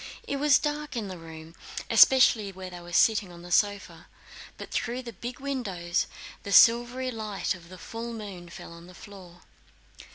[0.27, 1.53] It was dark in the room
[1.87, 4.07] especially where they were sitting on the sofa,
[4.57, 6.07] but through the big windows
[6.41, 9.41] the silvery light of the full moon fell on the floor.